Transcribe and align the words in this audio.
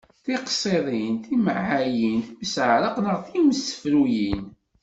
Tiqṣiḍin, 0.23 1.13
timɛayin, 1.25 2.19
timseɛraq 2.37 2.95
neɣ 2.99 3.17
timsefruyin. 3.29 4.43